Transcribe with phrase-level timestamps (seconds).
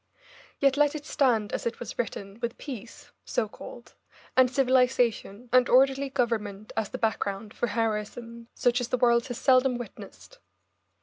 [0.57, 3.93] Yet let it stand as it was written, with peace so called,
[4.35, 9.37] and civilisation, and orderly government as the background for heroism such as the world has
[9.37, 10.39] seldom witnessed.